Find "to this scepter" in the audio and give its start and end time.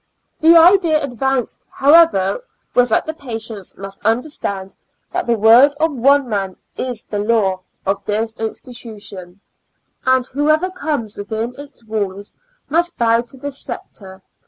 13.21-14.23